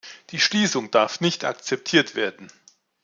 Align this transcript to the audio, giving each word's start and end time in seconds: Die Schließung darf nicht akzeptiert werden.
Die 0.31 0.39
Schließung 0.39 0.89
darf 0.89 1.21
nicht 1.21 1.45
akzeptiert 1.45 2.15
werden. 2.15 2.51